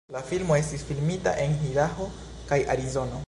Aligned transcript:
La 0.13 0.21
filmo 0.27 0.55
estis 0.61 0.85
filmita 0.87 1.35
en 1.45 1.55
Idaho 1.69 2.07
kaj 2.53 2.63
Arizono. 2.77 3.19